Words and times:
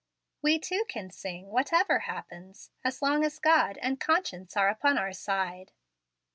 We, 0.41 0.57
too, 0.57 0.83
can 0.89 1.11
sing, 1.11 1.49
whatever 1.51 1.99
happens, 1.99 2.71
as 2.83 3.03
long 3.03 3.23
as 3.23 3.37
God 3.37 3.77
and 3.83 3.99
conscience 3.99 4.57
are 4.57 4.67
upon 4.67 4.97
our 4.97 5.13
side." 5.13 5.73